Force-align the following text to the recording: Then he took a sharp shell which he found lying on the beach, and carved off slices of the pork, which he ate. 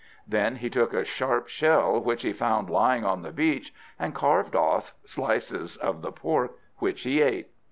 Then 0.27 0.55
he 0.55 0.67
took 0.71 0.93
a 0.95 1.05
sharp 1.05 1.47
shell 1.47 1.99
which 2.01 2.23
he 2.23 2.33
found 2.33 2.71
lying 2.71 3.05
on 3.05 3.21
the 3.21 3.29
beach, 3.31 3.71
and 3.99 4.15
carved 4.15 4.55
off 4.55 4.95
slices 5.05 5.77
of 5.77 6.01
the 6.01 6.11
pork, 6.11 6.57
which 6.79 7.03
he 7.03 7.21
ate. 7.21 7.51